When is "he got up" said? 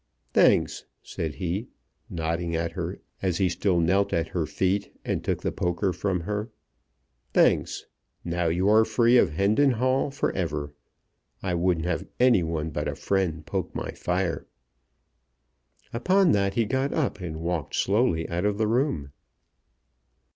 16.55-17.19